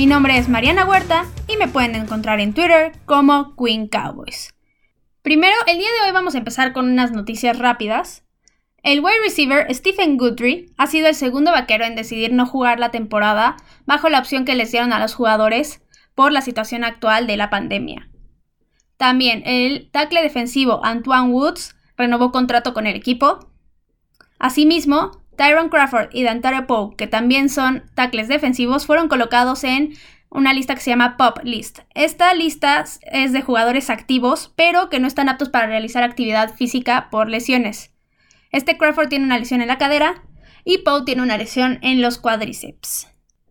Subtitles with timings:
[0.00, 4.54] Mi nombre es Mariana Huerta y me pueden encontrar en Twitter como Queen Cowboys.
[5.20, 8.24] Primero, el día de hoy vamos a empezar con unas noticias rápidas.
[8.82, 12.90] El wide receiver Stephen Guthrie ha sido el segundo vaquero en decidir no jugar la
[12.90, 15.82] temporada bajo la opción que les dieron a los jugadores
[16.14, 18.08] por la situación actual de la pandemia.
[18.96, 23.52] También el tackle defensivo Antoine Woods renovó contrato con el equipo.
[24.38, 29.94] Asimismo, Tyron Crawford y Dantare Poe, que también son tackles defensivos, fueron colocados en
[30.28, 31.78] una lista que se llama Pop List.
[31.94, 37.08] Esta lista es de jugadores activos, pero que no están aptos para realizar actividad física
[37.10, 37.90] por lesiones.
[38.52, 40.24] Este Crawford tiene una lesión en la cadera
[40.62, 43.08] y Poe tiene una lesión en los cuádriceps.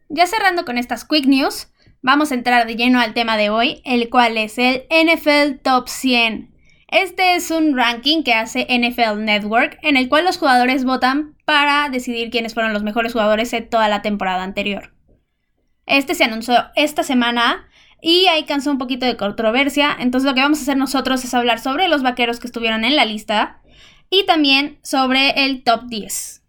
[0.10, 1.70] Ya cerrando con estas quick news,
[2.04, 5.88] vamos a entrar de lleno al tema de hoy, el cual es el NFL Top
[5.88, 6.54] 100.
[6.92, 11.88] Este es un ranking que hace NFL Network en el cual los jugadores votan para
[11.90, 14.92] decidir quiénes fueron los mejores jugadores de toda la temporada anterior.
[15.86, 17.68] Este se anunció esta semana
[18.02, 21.34] y ahí cansó un poquito de controversia, entonces lo que vamos a hacer nosotros es
[21.34, 23.62] hablar sobre los vaqueros que estuvieron en la lista
[24.10, 26.44] y también sobre el top 10.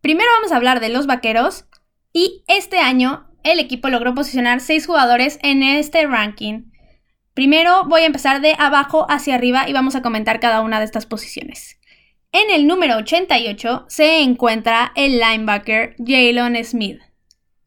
[0.00, 1.64] Primero vamos a hablar de los vaqueros
[2.12, 6.71] y este año el equipo logró posicionar 6 jugadores en este ranking.
[7.34, 10.84] Primero voy a empezar de abajo hacia arriba y vamos a comentar cada una de
[10.84, 11.78] estas posiciones.
[12.32, 17.00] En el número 88 se encuentra el linebacker Jalen Smith.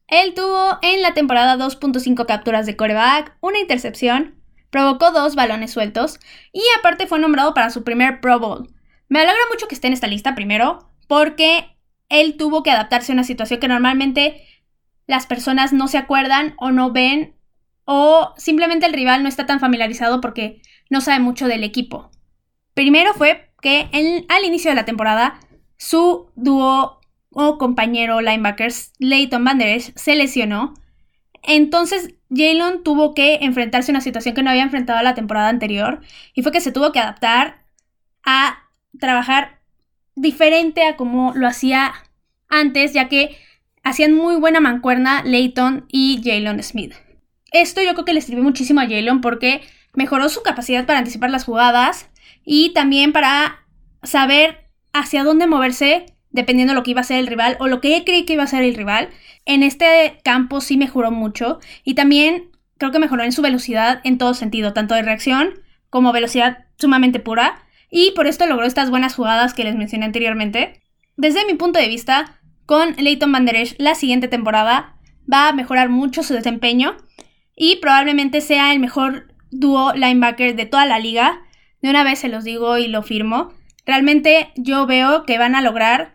[0.07, 6.19] Él tuvo en la temporada 2.5 capturas de coreback, una intercepción, provocó dos balones sueltos
[6.51, 8.75] y aparte fue nombrado para su primer Pro Bowl,
[9.07, 11.77] me alegra mucho que esté en esta lista primero, porque
[12.09, 14.43] él tuvo que adaptarse a una situación que normalmente
[15.05, 17.34] las personas no se acuerdan o no ven,
[17.85, 22.11] o simplemente el rival no está tan familiarizado porque no sabe mucho del equipo.
[22.73, 23.89] Primero fue que
[24.27, 25.39] al inicio de la temporada,
[25.77, 26.99] su dúo
[27.31, 30.73] o compañero linebackers, Leighton Van se lesionó.
[31.43, 36.01] Entonces Jalen tuvo que enfrentarse a una situación que no había enfrentado la temporada anterior
[36.33, 37.65] y fue que se tuvo que adaptar
[38.23, 38.69] a
[38.99, 39.59] trabajar
[40.15, 41.93] diferente a como lo hacía
[42.49, 43.37] antes, ya que
[43.83, 46.93] hacían muy buena mancuerna Leighton y Jalen Smith.
[47.55, 49.61] Esto yo creo que le sirvió muchísimo a Jalen porque
[49.93, 52.09] mejoró su capacidad para anticipar las jugadas
[52.43, 53.65] y también para
[54.03, 57.79] saber hacia dónde moverse dependiendo de lo que iba a ser el rival o lo
[57.79, 59.07] que él creí que iba a ser el rival.
[59.45, 64.17] En este campo sí mejoró mucho y también creo que mejoró en su velocidad en
[64.17, 65.51] todo sentido, tanto de reacción
[65.89, 70.81] como velocidad sumamente pura y por esto logró estas buenas jugadas que les mencioné anteriormente.
[71.15, 74.97] Desde mi punto de vista, con Leighton Van la siguiente temporada
[75.31, 76.97] va a mejorar mucho su desempeño
[77.55, 81.41] y probablemente sea el mejor dúo linebacker de toda la liga.
[81.81, 83.53] De una vez se los digo y lo firmo.
[83.85, 86.13] Realmente yo veo que van a lograr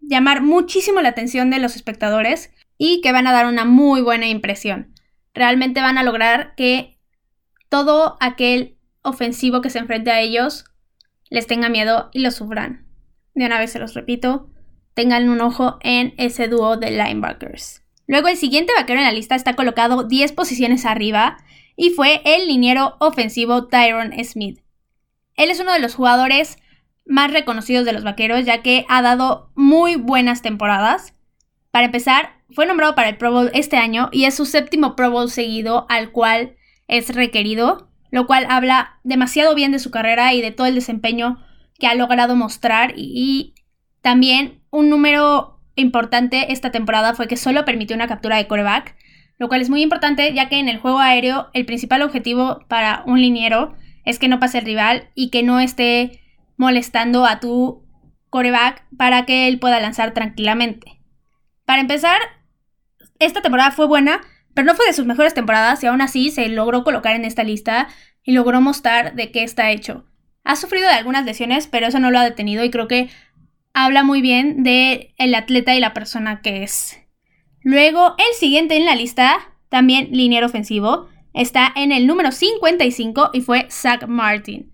[0.00, 4.26] llamar muchísimo la atención de los espectadores y que van a dar una muy buena
[4.26, 4.94] impresión.
[5.34, 6.98] Realmente van a lograr que
[7.68, 10.64] todo aquel ofensivo que se enfrente a ellos
[11.28, 12.86] les tenga miedo y lo sufran.
[13.34, 14.50] De una vez se los repito,
[14.94, 17.79] tengan un ojo en ese dúo de linebackers.
[18.10, 21.36] Luego el siguiente vaquero en la lista está colocado 10 posiciones arriba
[21.76, 24.58] y fue el liniero ofensivo Tyron Smith.
[25.36, 26.58] Él es uno de los jugadores
[27.06, 31.14] más reconocidos de los vaqueros ya que ha dado muy buenas temporadas.
[31.70, 35.12] Para empezar, fue nombrado para el Pro Bowl este año y es su séptimo Pro
[35.12, 36.56] Bowl seguido al cual
[36.88, 41.38] es requerido lo cual habla demasiado bien de su carrera y de todo el desempeño
[41.78, 43.54] que ha logrado mostrar y,
[44.02, 48.96] también un número importante esta temporada fue que solo permitió una captura de coreback,
[49.38, 53.02] lo cual es muy importante ya que en el juego aéreo el principal objetivo para
[53.06, 53.74] un liniero
[54.04, 56.20] es que no pase el rival y que no esté
[56.56, 57.84] molestando a tu
[58.28, 61.00] coreback para que él pueda lanzar tranquilamente.
[61.64, 62.18] Para empezar,
[63.18, 64.20] esta temporada fue buena
[64.54, 67.44] pero no fue de sus mejores temporadas y aún así se logró colocar en esta
[67.44, 67.88] lista
[68.22, 70.04] y logró mostrar de qué está hecho.
[70.44, 73.10] Ha sufrido de algunas lesiones, pero eso no lo ha detenido y creo que
[73.74, 76.98] habla muy bien de el atleta y la persona que es.
[77.62, 79.38] Luego, el siguiente en la lista,
[79.68, 84.72] también liniero ofensivo, está en el número 55 y fue Zach Martin.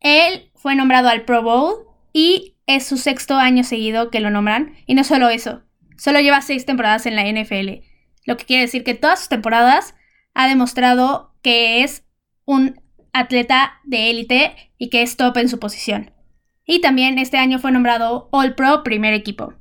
[0.00, 4.74] Él fue nombrado al Pro Bowl y es su sexto año seguido que lo nombran.
[4.86, 5.62] Y no solo eso,
[5.96, 7.84] solo lleva seis temporadas en la NFL.
[8.24, 9.94] Lo que quiere decir que todas sus temporadas
[10.34, 12.04] ha demostrado que es
[12.44, 12.80] un
[13.12, 16.12] atleta de élite y que es top en su posición.
[16.66, 19.54] Y también este año fue nombrado All Pro primer equipo,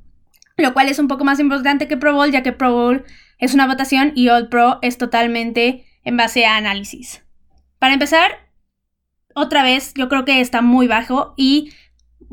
[0.58, 3.04] lo cual es un poco más importante que Pro Bowl, ya que Pro Bowl
[3.40, 7.24] es una votación y All Pro es totalmente en base a análisis.
[7.80, 8.32] Para empezar,
[9.36, 11.72] otra vez yo creo que está muy bajo y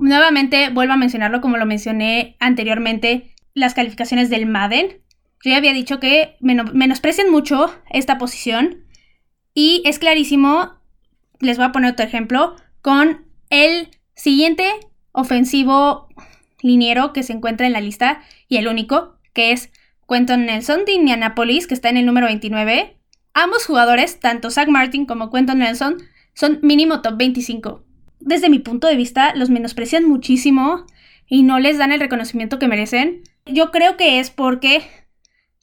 [0.01, 5.03] Nuevamente, vuelvo a mencionarlo como lo mencioné anteriormente, las calificaciones del Madden.
[5.45, 8.87] Yo ya había dicho que menosprecian mucho esta posición
[9.53, 10.73] y es clarísimo,
[11.39, 14.65] les voy a poner otro ejemplo, con el siguiente
[15.13, 16.09] ofensivo
[16.63, 19.71] liniero que se encuentra en la lista y el único, que es
[20.09, 22.97] Quentin Nelson de Indianapolis, que está en el número 29.
[23.33, 25.99] Ambos jugadores, tanto Zach Martin como Quentin Nelson,
[26.35, 27.85] son mínimo top 25.
[28.21, 30.85] Desde mi punto de vista, los menosprecian muchísimo
[31.27, 33.23] y no les dan el reconocimiento que merecen.
[33.47, 34.83] Yo creo que es porque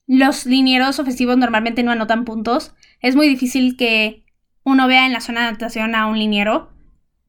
[0.07, 2.73] los linieros ofensivos normalmente no anotan puntos.
[3.01, 4.23] Es muy difícil que
[4.63, 6.69] uno vea en la zona de anotación a un liniero.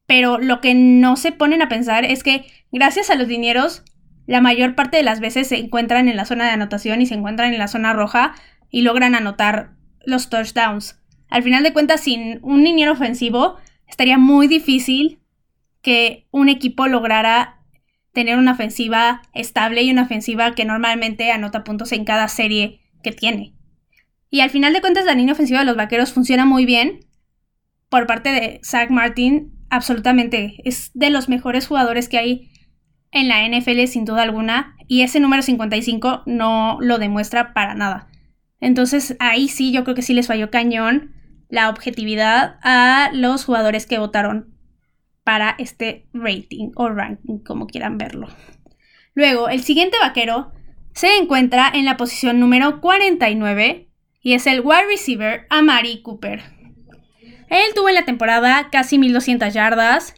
[0.08, 3.84] Pero lo que no se ponen a pensar es que gracias a los linieros,
[4.26, 7.12] la mayor parte de las veces se encuentran en la zona de anotación y se
[7.12, 8.34] encuentran en la zona roja
[8.70, 9.72] y logran anotar
[10.06, 10.98] los touchdowns.
[11.28, 15.20] Al final de cuentas, sin un liniero ofensivo, estaría muy difícil
[15.82, 17.60] que un equipo lograra
[18.14, 23.12] tener una ofensiva estable y una ofensiva que normalmente anota puntos en cada serie que
[23.12, 23.52] tiene.
[24.30, 27.00] Y al final de cuentas, la línea ofensiva de los vaqueros funciona muy bien
[27.90, 30.56] por parte de Zach Martin absolutamente.
[30.64, 32.50] Es de los mejores jugadores que hay
[33.10, 34.76] en la NFL sin duda alguna.
[34.86, 38.08] Y ese número 55 no lo demuestra para nada.
[38.60, 41.14] Entonces ahí sí yo creo que sí les falló cañón
[41.48, 44.54] la objetividad a los jugadores que votaron
[45.24, 48.28] para este rating o ranking, como quieran verlo.
[49.14, 50.52] Luego, el siguiente vaquero
[50.92, 53.90] se encuentra en la posición número 49
[54.20, 56.42] y es el wide receiver Amari Cooper.
[57.50, 60.14] Él tuvo en la temporada casi 1200 yardas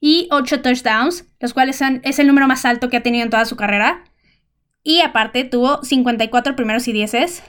[0.00, 3.44] y 8 touchdowns, los cuales es el número más alto que ha tenido en toda
[3.44, 4.04] su carrera.
[4.82, 7.42] Y aparte tuvo 54 primeros y dieces,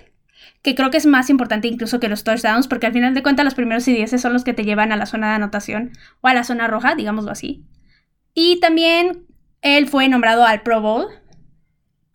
[0.61, 3.45] que creo que es más importante incluso que los touchdowns, porque al final de cuentas
[3.45, 6.27] los primeros y dieces son los que te llevan a la zona de anotación o
[6.27, 7.65] a la zona roja, digámoslo así.
[8.33, 9.25] Y también
[9.61, 11.07] él fue nombrado al Pro Bowl.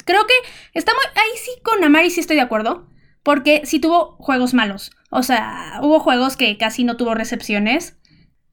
[0.05, 0.35] Creo que
[0.75, 1.05] está muy...
[1.15, 2.89] Ahí sí con Amari sí estoy de acuerdo,
[3.27, 4.93] porque sí tuvo juegos malos.
[5.11, 7.99] O sea, hubo juegos que casi no tuvo recepciones.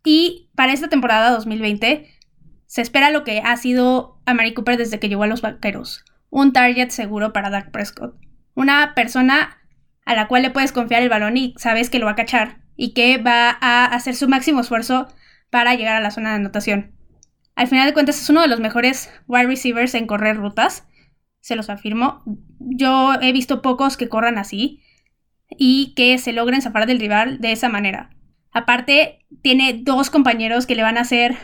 [0.03, 2.09] Y para esta temporada 2020
[2.65, 6.03] se espera lo que ha sido a Mary Cooper desde que llegó a los vaqueros.
[6.31, 8.15] Un target seguro para Dak Prescott.
[8.55, 9.59] Una persona
[10.05, 12.63] a la cual le puedes confiar el balón y sabes que lo va a cachar
[12.75, 15.07] y que va a hacer su máximo esfuerzo
[15.51, 16.95] para llegar a la zona de anotación.
[17.53, 20.87] Al final de cuentas es uno de los mejores wide receivers en correr rutas,
[21.43, 22.23] se los afirmo.
[22.59, 24.81] Yo he visto pocos que corran así
[25.49, 28.11] y que se logren zafar del rival de esa manera.
[28.53, 31.35] Aparte, tiene dos compañeros que le van a hacer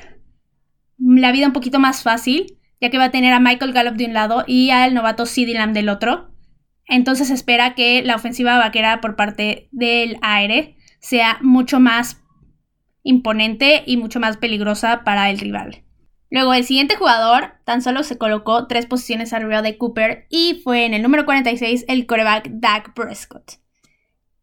[0.98, 4.06] la vida un poquito más fácil, ya que va a tener a Michael Gallup de
[4.06, 6.34] un lado y al novato CeeDee Lamb del otro.
[6.86, 12.24] Entonces espera que la ofensiva vaquera por parte del aire sea mucho más
[13.04, 15.84] imponente y mucho más peligrosa para el rival.
[16.32, 20.86] Luego, el siguiente jugador tan solo se colocó tres posiciones arriba de Cooper y fue
[20.86, 23.54] en el número 46 el coreback Dak Prescott.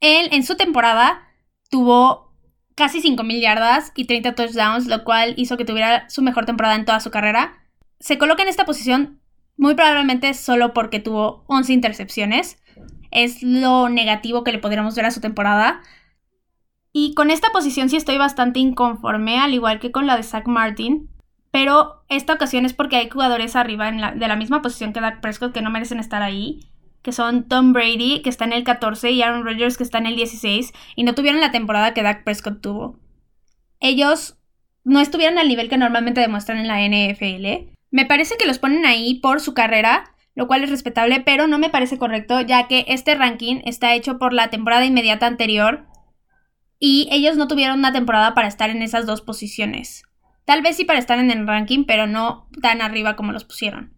[0.01, 1.23] Él en su temporada
[1.71, 2.33] tuvo
[2.75, 6.85] casi 5.000 yardas y 30 touchdowns, lo cual hizo que tuviera su mejor temporada en
[6.85, 7.55] toda su carrera.
[8.01, 9.21] Se coloca en esta posición
[9.57, 12.63] muy probablemente solo porque tuvo 11 intercepciones.
[13.11, 15.81] Es lo negativo que le podríamos ver a su temporada.
[16.93, 20.47] Y con esta posición sí estoy bastante inconforme, al igual que con la de Zach
[20.47, 21.09] Martin.
[21.57, 25.55] Pero esta ocasión es porque hay jugadores arriba de la misma posición que Dak Prescott
[25.55, 26.61] que no merecen estar ahí
[27.01, 30.07] que son Tom Brady, que está en el 14, y Aaron Rodgers, que está en
[30.07, 32.99] el 16, y no tuvieron la temporada que Dak Prescott tuvo.
[33.81, 34.37] Ellos
[34.85, 37.71] no estuvieron al nivel que normalmente demuestran en la NFL.
[37.91, 41.59] Me parece que los ponen ahí por su carrera, lo cual es respetable, pero no
[41.59, 45.87] me parece correcto, ya que este ranking está hecho por la temporada inmediata anterior
[46.79, 50.03] y ellos no tuvieron una temporada para estar en esas dos posiciones.
[50.47, 53.97] Tal vez sí para estar en el ranking, pero no tan arriba como los pusieron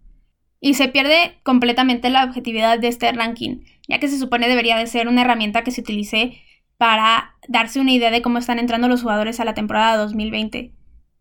[0.60, 4.86] y se pierde completamente la objetividad de este ranking, ya que se supone debería de
[4.86, 6.42] ser una herramienta que se utilice
[6.76, 10.72] para darse una idea de cómo están entrando los jugadores a la temporada 2020.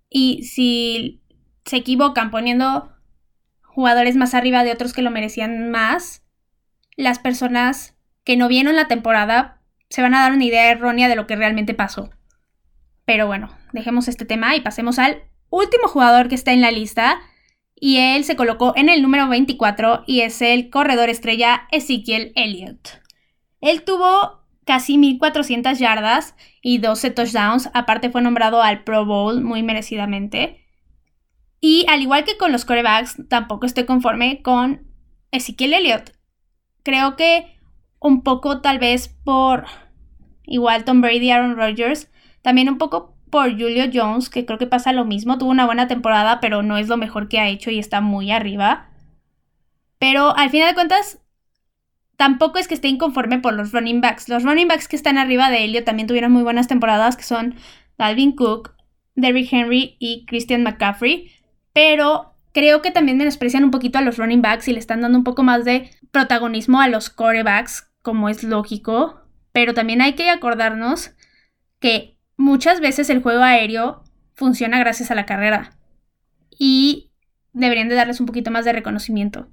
[0.10, 1.22] Y si
[1.65, 2.91] se equivocan poniendo
[3.62, 6.24] jugadores más arriba de otros que lo merecían más,
[6.96, 11.15] las personas que no vieron la temporada se van a dar una idea errónea de
[11.15, 12.10] lo que realmente pasó.
[13.08, 17.22] Pero bueno, dejemos este tema y pasemos al último jugador que está en la lista,
[17.74, 23.02] y él se colocó en el número 24 y es el corredor estrella Ezekiel Elliott.
[23.62, 29.64] Él tuvo casi 1400 yardas y 12 touchdowns, aparte fue nombrado al Pro Bowl muy
[29.64, 30.66] merecidamente.
[31.62, 34.92] Y al igual que con los corebacks, tampoco estoy conforme con
[35.32, 36.12] Ezekiel Elliott.
[36.84, 37.58] Creo que
[38.00, 39.66] un poco tal vez por
[40.44, 42.10] igual Tom Brady, Aaron Rodgers,
[42.48, 45.38] también un poco por Julio Jones, que creo que pasa lo mismo.
[45.38, 48.32] Tuvo una buena temporada, pero no es lo mejor que ha hecho y está muy
[48.32, 48.88] arriba.
[50.00, 51.20] Pero al final de cuentas,
[52.16, 54.30] tampoco es que esté inconforme por los running backs.
[54.30, 57.56] Los running backs que están arriba de Elliot también tuvieron muy buenas temporadas, que son
[57.98, 58.77] Dalvin Cook,
[59.16, 61.30] Derrick Henry y Christian McCaffrey.
[61.74, 65.18] Pero creo que también menosprecian un poquito a los running backs y le están dando
[65.18, 69.20] un poco más de protagonismo a los corebacks, como es lógico.
[69.51, 71.12] Pero también hay que acordarnos
[71.82, 74.03] que muchas veces el juego aéreo
[74.36, 75.72] funciona gracias a la carrera.
[76.50, 77.12] Y
[77.53, 79.50] deberían de darles un poquito más de reconocimiento.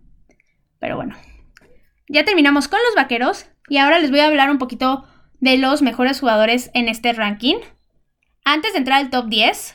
[0.78, 1.16] Pero bueno.
[2.08, 3.46] Ya terminamos con los vaqueros.
[3.68, 5.06] Y ahora les voy a hablar un poquito
[5.40, 7.56] de los mejores jugadores en este ranking.
[8.44, 9.74] Antes de entrar al top 10,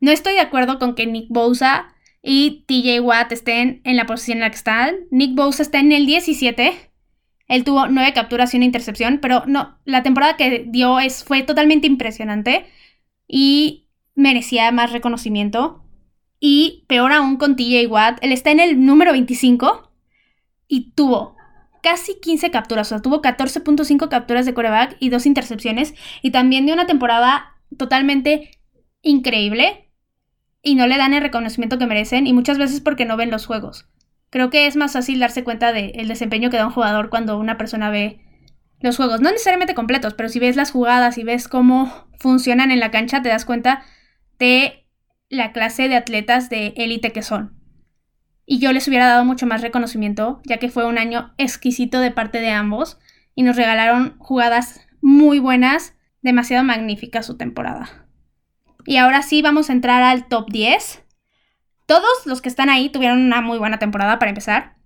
[0.00, 4.38] no estoy de acuerdo con que Nick Bosa y TJ Watt estén en la posición
[4.38, 4.96] en la que están.
[5.10, 6.87] Nick Bosa está en el 17
[7.48, 11.42] él tuvo nueve capturas y una intercepción, pero no, la temporada que dio es, fue
[11.42, 12.66] totalmente impresionante
[13.26, 15.84] y merecía más reconocimiento.
[16.40, 19.90] Y peor aún con TJ Watt, él está en el número 25
[20.68, 21.36] y tuvo
[21.82, 25.94] casi 15 capturas, o sea, tuvo 14.5 capturas de coreback y dos intercepciones.
[26.22, 28.50] Y también dio una temporada totalmente
[29.02, 29.90] increíble
[30.62, 33.46] y no le dan el reconocimiento que merecen y muchas veces porque no ven los
[33.46, 33.88] juegos.
[34.30, 37.56] Creo que es más fácil darse cuenta del desempeño que da un jugador cuando una
[37.56, 38.20] persona ve
[38.80, 39.20] los juegos.
[39.20, 43.22] No necesariamente completos, pero si ves las jugadas y ves cómo funcionan en la cancha,
[43.22, 43.82] te das cuenta
[44.38, 44.86] de
[45.28, 47.58] la clase de atletas de élite que son.
[48.44, 52.10] Y yo les hubiera dado mucho más reconocimiento, ya que fue un año exquisito de
[52.10, 52.98] parte de ambos
[53.34, 58.06] y nos regalaron jugadas muy buenas, demasiado magníficas su temporada.
[58.86, 61.04] Y ahora sí vamos a entrar al top 10.
[61.88, 64.76] Todos los que están ahí tuvieron una muy buena temporada para empezar.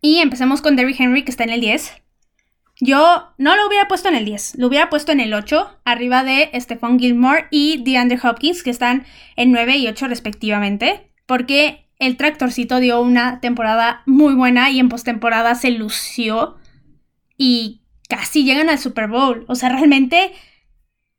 [0.00, 1.92] Y empecemos con Derrick Henry, que está en el 10.
[2.80, 6.24] Yo no lo hubiera puesto en el 10, lo hubiera puesto en el 8, arriba
[6.24, 9.04] de Stephon Gilmore y DeAndre Hopkins, que están
[9.36, 14.88] en 9 y 8 respectivamente, porque el tractorcito dio una temporada muy buena y en
[14.88, 16.56] postemporada se lució
[17.36, 19.44] y casi llegan al Super Bowl.
[19.46, 20.32] O sea, realmente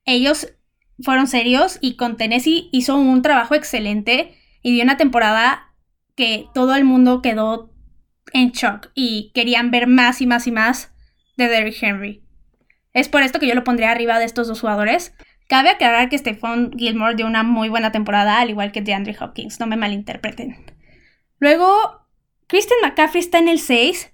[0.03, 0.51] ellos
[1.00, 4.35] fueron serios y con Tennessee hizo un trabajo excelente
[4.65, 5.75] y dio una temporada
[6.15, 7.72] que todo el mundo quedó
[8.34, 10.91] en shock y querían ver más y más y más
[11.38, 12.24] de Derrick Henry.
[12.91, 15.13] Es por esto que yo lo pondría arriba de estos dos jugadores.
[15.48, 19.60] Cabe aclarar que Stephon Gilmore dio una muy buena temporada, al igual que DeAndre Hopkins,
[19.60, 20.65] no me malinterpreten.
[21.38, 22.01] Luego,
[22.48, 24.13] Christian McCaffrey está en el 6.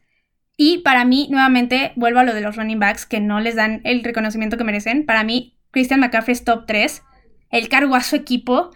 [0.58, 3.79] Y para mí, nuevamente, vuelvo a lo de los running backs que no les dan
[3.86, 5.05] el reconocimiento que merecen.
[5.05, 7.03] Para mí, Christian McCaffrey es top 3.
[7.51, 8.72] Él cargó a su equipo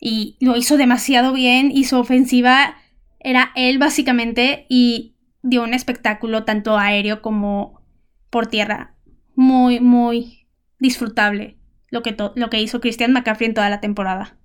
[0.00, 2.76] y lo hizo demasiado bien y su ofensiva
[3.20, 7.82] era él básicamente y dio un espectáculo tanto aéreo como
[8.30, 8.94] por tierra.
[9.36, 11.58] Muy, muy disfrutable
[11.90, 14.36] lo que, lo que hizo Christian McCaffrey en toda la temporada.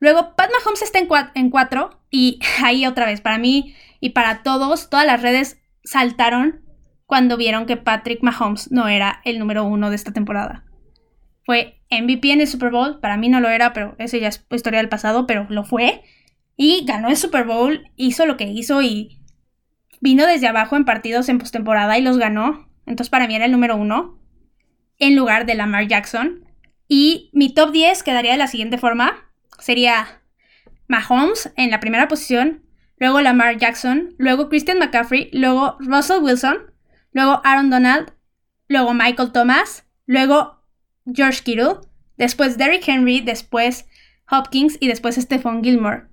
[0.00, 4.42] Luego, Pat Mahomes está en, en cuatro y ahí otra vez, para mí y para
[4.42, 6.62] todos, todas las redes saltaron
[7.06, 10.64] cuando vieron que Patrick Mahomes no era el número uno de esta temporada.
[11.48, 14.44] Fue MVP en el Super Bowl, para mí no lo era, pero eso ya es
[14.50, 16.02] historia del pasado, pero lo fue.
[16.58, 19.22] Y ganó el Super Bowl, hizo lo que hizo y
[20.02, 22.68] vino desde abajo en partidos en postemporada y los ganó.
[22.84, 24.20] Entonces para mí era el número uno,
[24.98, 26.44] en lugar de Lamar Jackson.
[26.86, 29.32] Y mi top 10 quedaría de la siguiente forma.
[29.58, 30.20] Sería
[30.86, 32.62] Mahomes en la primera posición,
[32.98, 36.58] luego Lamar Jackson, luego Christian McCaffrey, luego Russell Wilson,
[37.12, 38.12] luego Aaron Donald,
[38.68, 40.57] luego Michael Thomas, luego
[41.12, 41.80] George Kittle,
[42.16, 43.86] después Derrick Henry, después
[44.30, 46.04] Hopkins y después Stephon Gilmore.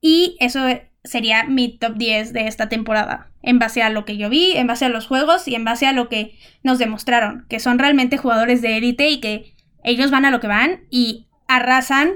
[0.00, 0.60] Y eso
[1.02, 4.66] sería mi top 10 de esta temporada, en base a lo que yo vi, en
[4.66, 8.16] base a los juegos y en base a lo que nos demostraron, que son realmente
[8.16, 12.14] jugadores de élite y que ellos van a lo que van y arrasan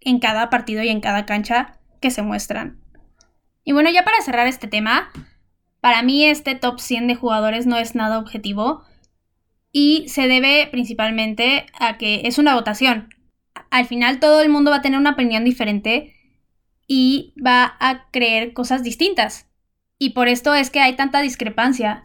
[0.00, 2.80] en cada partido y en cada cancha que se muestran.
[3.64, 5.10] Y bueno, ya para cerrar este tema,
[5.80, 8.84] para mí este top 100 de jugadores no es nada objetivo,
[9.80, 13.14] y se debe principalmente a que es una votación.
[13.70, 16.16] Al final todo el mundo va a tener una opinión diferente
[16.88, 19.46] y va a creer cosas distintas.
[19.96, 22.02] Y por esto es que hay tanta discrepancia.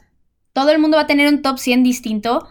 [0.54, 2.48] Todo el mundo va a tener un top 100 distinto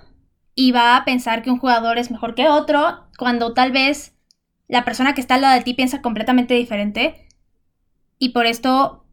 [0.57, 4.17] y va a pensar que un jugador es mejor que otro cuando tal vez
[4.67, 7.29] la persona que está al lado de ti piensa completamente diferente.
[8.19, 9.07] Y por esto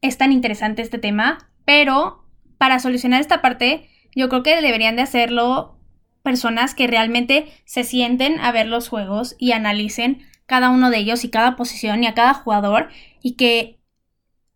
[0.00, 1.50] es tan interesante este tema.
[1.64, 2.24] Pero
[2.56, 5.76] para solucionar esta parte yo creo que deberían de hacerlo
[6.22, 11.24] personas que realmente se sienten a ver los juegos y analicen cada uno de ellos
[11.24, 12.88] y cada posición y a cada jugador
[13.22, 13.78] y que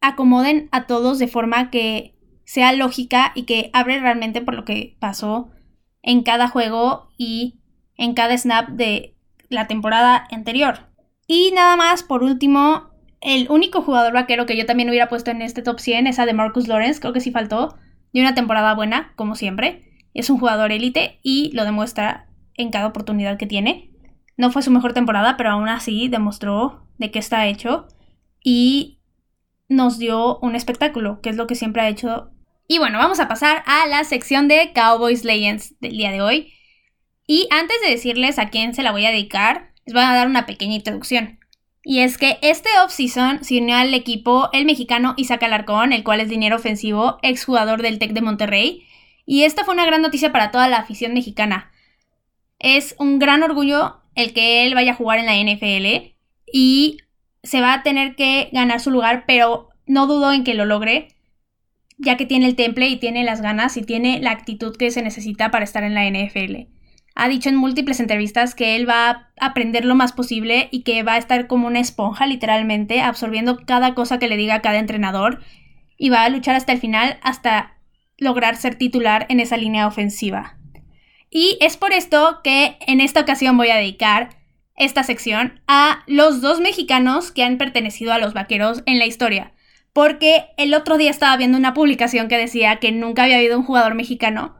[0.00, 4.96] acomoden a todos de forma que sea lógica y que abre realmente por lo que
[4.98, 5.50] pasó
[6.02, 7.60] en cada juego y
[7.96, 9.14] en cada snap de
[9.48, 10.90] la temporada anterior.
[11.26, 15.40] Y nada más, por último, el único jugador vaquero que yo también hubiera puesto en
[15.40, 17.78] este top 100 es a de Marcus Lawrence, creo que sí faltó,
[18.14, 19.82] de una temporada buena, como siempre.
[20.14, 23.90] Es un jugador élite y lo demuestra en cada oportunidad que tiene.
[24.36, 27.88] No fue su mejor temporada, pero aún así demostró de qué está hecho
[28.42, 29.00] y
[29.68, 32.30] nos dio un espectáculo, que es lo que siempre ha hecho.
[32.68, 36.52] Y bueno, vamos a pasar a la sección de Cowboys Legends del día de hoy.
[37.26, 40.28] Y antes de decirles a quién se la voy a dedicar, les voy a dar
[40.28, 41.40] una pequeña introducción.
[41.84, 46.20] Y es que este offseason se unió al equipo el mexicano Isaac Alarcón, el cual
[46.20, 48.86] es dinero ofensivo, exjugador del TEC de Monterrey.
[49.26, 51.70] Y esta fue una gran noticia para toda la afición mexicana.
[52.58, 56.14] Es un gran orgullo el que él vaya a jugar en la NFL
[56.50, 56.98] y
[57.42, 61.08] se va a tener que ganar su lugar, pero no dudo en que lo logre,
[61.98, 65.02] ya que tiene el temple y tiene las ganas y tiene la actitud que se
[65.02, 66.73] necesita para estar en la NFL.
[67.14, 71.02] Ha dicho en múltiples entrevistas que él va a aprender lo más posible y que
[71.04, 75.40] va a estar como una esponja, literalmente, absorbiendo cada cosa que le diga cada entrenador
[75.96, 77.78] y va a luchar hasta el final, hasta
[78.18, 80.58] lograr ser titular en esa línea ofensiva.
[81.30, 84.30] Y es por esto que en esta ocasión voy a dedicar
[84.76, 89.52] esta sección a los dos mexicanos que han pertenecido a los vaqueros en la historia.
[89.92, 93.64] Porque el otro día estaba viendo una publicación que decía que nunca había habido un
[93.64, 94.56] jugador mexicano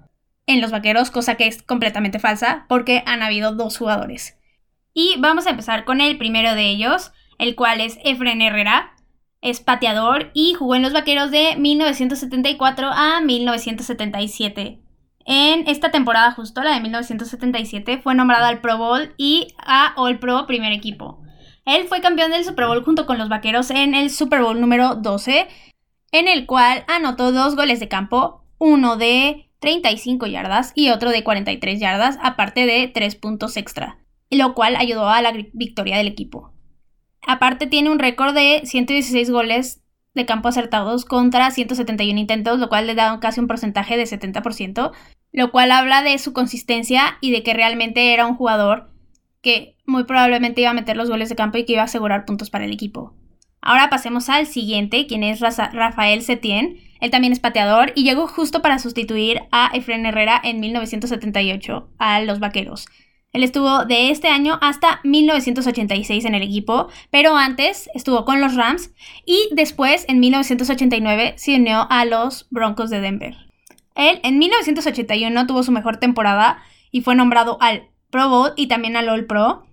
[0.46, 4.38] en los vaqueros, cosa que es completamente falsa, porque han habido dos jugadores.
[4.92, 8.94] Y vamos a empezar con el primero de ellos, el cual es Efren Herrera.
[9.40, 14.80] Es pateador y jugó en los vaqueros de 1974 a 1977.
[15.26, 20.18] En esta temporada justo, la de 1977, fue nombrado al Pro Bowl y a All
[20.18, 21.22] Pro primer equipo.
[21.64, 24.96] Él fue campeón del Super Bowl junto con los Vaqueros en el Super Bowl número
[24.96, 25.48] 12,
[26.12, 31.24] en el cual anotó dos goles de campo, uno de 35 yardas y otro de
[31.24, 33.96] 43 yardas, aparte de tres puntos extra,
[34.30, 36.52] lo cual ayudó a la victoria del equipo.
[37.26, 42.86] Aparte tiene un récord de 116 goles de campo acertados contra 171 intentos, lo cual
[42.86, 44.92] le da casi un porcentaje de 70%,
[45.32, 48.90] lo cual habla de su consistencia y de que realmente era un jugador
[49.40, 52.26] que muy probablemente iba a meter los goles de campo y que iba a asegurar
[52.26, 53.14] puntos para el equipo.
[53.66, 56.76] Ahora pasemos al siguiente, quien es Rafael Setien.
[57.00, 62.20] Él también es pateador y llegó justo para sustituir a Efren Herrera en 1978 a
[62.20, 62.86] los Vaqueros.
[63.32, 68.54] Él estuvo de este año hasta 1986 en el equipo, pero antes estuvo con los
[68.54, 68.90] Rams
[69.24, 73.34] y después en 1989 se unió a los Broncos de Denver.
[73.94, 76.58] Él en 1981 tuvo su mejor temporada
[76.90, 79.66] y fue nombrado al Pro Bowl y también al All Pro.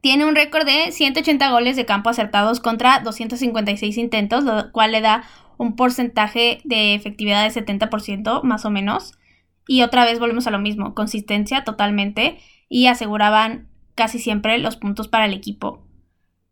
[0.00, 5.00] Tiene un récord de 180 goles de campo acertados contra 256 intentos, lo cual le
[5.00, 5.24] da
[5.56, 9.18] un porcentaje de efectividad de 70% más o menos.
[9.66, 15.08] Y otra vez volvemos a lo mismo, consistencia totalmente y aseguraban casi siempre los puntos
[15.08, 15.84] para el equipo.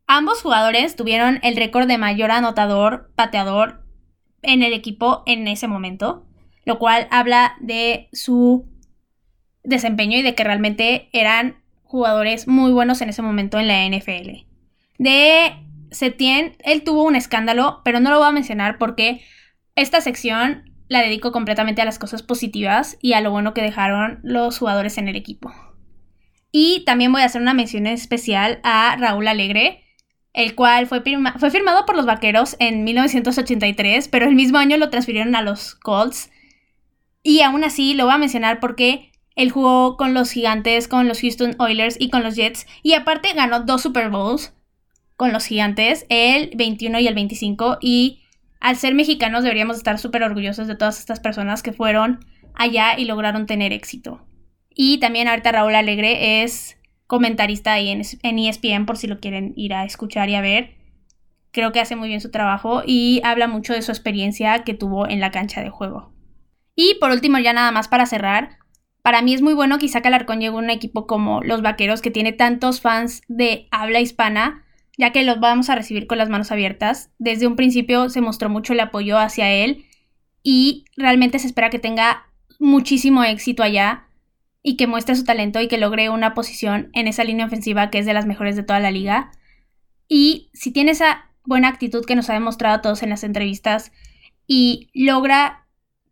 [0.08, 3.84] Ambos jugadores tuvieron el récord de mayor anotador, pateador
[4.42, 6.26] en el equipo en ese momento,
[6.64, 8.68] lo cual habla de su
[9.62, 14.44] desempeño y de que realmente eran jugadores muy buenos en ese momento en la NFL.
[14.98, 15.54] De
[15.90, 19.22] Setien, él tuvo un escándalo, pero no lo voy a mencionar porque
[19.74, 24.20] esta sección la dedico completamente a las cosas positivas y a lo bueno que dejaron
[24.22, 25.52] los jugadores en el equipo.
[26.52, 29.84] Y también voy a hacer una mención especial a Raúl Alegre,
[30.32, 31.02] el cual fue,
[31.38, 35.74] fue firmado por los Vaqueros en 1983, pero el mismo año lo transfirieron a los
[35.74, 36.30] Colts.
[37.22, 41.20] Y aún así lo voy a mencionar porque él jugó con los Gigantes, con los
[41.20, 42.66] Houston Oilers y con los Jets.
[42.82, 44.54] Y aparte ganó dos Super Bowls
[45.14, 47.76] con los Gigantes, el 21 y el 25.
[47.82, 48.22] Y
[48.60, 53.04] al ser mexicanos deberíamos estar súper orgullosos de todas estas personas que fueron allá y
[53.04, 54.26] lograron tener éxito.
[54.70, 59.52] Y también ahorita Raúl Alegre es comentarista ahí en, en ESPN por si lo quieren
[59.54, 60.76] ir a escuchar y a ver.
[61.50, 65.06] Creo que hace muy bien su trabajo y habla mucho de su experiencia que tuvo
[65.06, 66.14] en la cancha de juego.
[66.74, 68.58] Y por último, ya nada más para cerrar,
[69.06, 72.02] para mí es muy bueno que Isaac Alarcón llegue a un equipo como los Vaqueros
[72.02, 74.64] que tiene tantos fans de habla hispana,
[74.98, 77.12] ya que los vamos a recibir con las manos abiertas.
[77.20, 79.86] Desde un principio se mostró mucho el apoyo hacia él
[80.42, 82.26] y realmente se espera que tenga
[82.58, 84.08] muchísimo éxito allá
[84.60, 88.00] y que muestre su talento y que logre una posición en esa línea ofensiva que
[88.00, 89.30] es de las mejores de toda la liga.
[90.08, 93.92] Y si tiene esa buena actitud que nos ha demostrado a todos en las entrevistas
[94.48, 95.65] y logra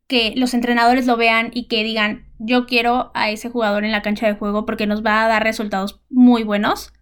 [0.06, 4.02] que los entrenadores lo vean y que digan, yo quiero a ese jugador en la
[4.02, 6.92] cancha de juego porque nos va a dar resultados muy buenos,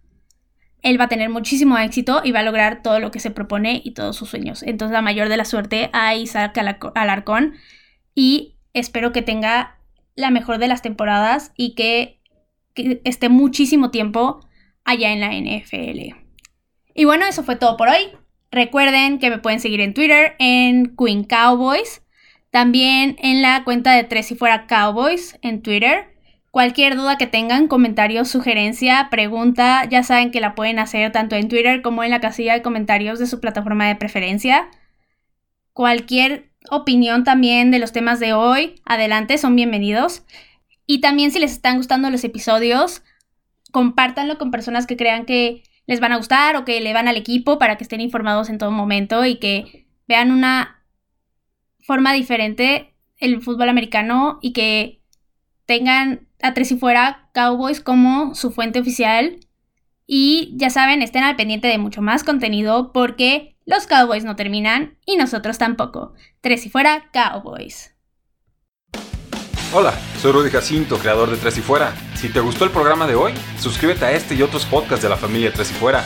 [0.81, 3.81] él va a tener muchísimo éxito y va a lograr todo lo que se propone
[3.83, 4.63] y todos sus sueños.
[4.63, 6.57] Entonces la mayor de la suerte a Isaac
[6.95, 7.53] Alarcón
[8.13, 9.79] y espero que tenga
[10.15, 12.19] la mejor de las temporadas y que,
[12.75, 14.39] esté muchísimo tiempo
[14.83, 16.15] allá en la NFL.
[16.95, 18.09] Y bueno, eso fue todo por hoy.
[18.49, 22.01] Recuerden que me pueden seguir en Twitter en Queen Cowboys,
[22.53, 26.13] también en la cuenta de Tres y Fuera Cowboys en Twitter.
[26.51, 31.47] Cualquier duda que tengan, comentario, sugerencia, pregunta, ya saben que la pueden hacer tanto en
[31.47, 34.67] Twitter como en la casilla de comentarios de su plataforma de preferencia.
[35.73, 40.23] Cualquier opinión también de los temas de hoy, adelante, son bienvenidos.
[40.85, 43.01] Y también si les están gustando los episodios,
[43.71, 47.17] compártanlo con personas que crean que les van a gustar o que le van al
[47.17, 50.82] equipo para que estén informados en todo momento y que vean una
[51.83, 55.01] forma diferente el fútbol americano y que
[55.65, 59.39] tengan a tres y fuera Cowboys como su fuente oficial.
[60.05, 64.97] Y ya saben, estén al pendiente de mucho más contenido porque los Cowboys no terminan
[65.05, 66.13] y nosotros tampoco.
[66.41, 67.93] Tres y fuera Cowboys.
[69.75, 71.95] Hola, soy Rudy Jacinto, creador de Tres y Fuera.
[72.13, 75.17] Si te gustó el programa de hoy, suscríbete a este y otros podcasts de la
[75.17, 76.05] familia Tres y Fuera.